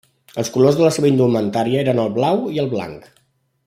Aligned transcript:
Els 0.43 0.49
colors 0.55 0.79
de 0.79 0.83
la 0.85 0.91
seva 0.95 1.11
indumentària 1.11 1.85
eren 1.85 2.05
el 2.07 2.13
blau 2.19 2.43
i 2.57 2.61
el 2.67 2.75
blanc. 2.77 3.11